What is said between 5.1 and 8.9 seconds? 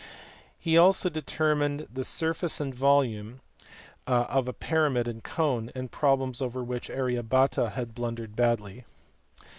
cone; problems over which Arya Bhata had blundered badly.